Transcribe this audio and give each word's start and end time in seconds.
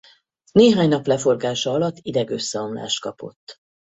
Néhány 0.51 0.87
nap 0.87 1.05
leforgása 1.05 1.71
alatt 1.71 1.95
idegösszeomlást 2.01 3.01
kapott. 3.01 3.55